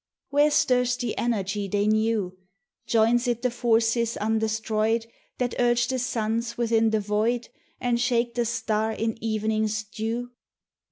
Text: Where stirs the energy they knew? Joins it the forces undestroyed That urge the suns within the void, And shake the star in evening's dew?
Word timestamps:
Where 0.31 0.49
stirs 0.49 0.97
the 0.97 1.15
energy 1.15 1.67
they 1.67 1.85
knew? 1.85 2.35
Joins 2.87 3.27
it 3.27 3.43
the 3.43 3.51
forces 3.51 4.17
undestroyed 4.19 5.05
That 5.37 5.53
urge 5.59 5.89
the 5.89 5.99
suns 5.99 6.57
within 6.57 6.89
the 6.89 6.99
void, 6.99 7.49
And 7.79 8.01
shake 8.01 8.33
the 8.33 8.45
star 8.45 8.93
in 8.93 9.23
evening's 9.23 9.83
dew? 9.83 10.31